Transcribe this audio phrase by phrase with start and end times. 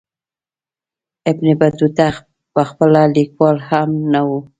[1.31, 2.07] ابن بطوطه
[2.53, 4.39] پخپله لیکوال هم نه وو.